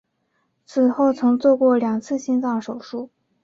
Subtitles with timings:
[0.65, 3.11] 此后又曾做过两次心脏手术。